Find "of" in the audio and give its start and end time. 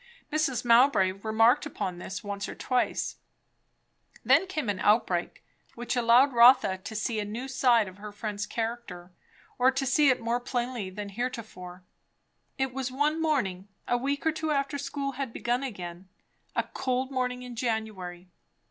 7.87-7.99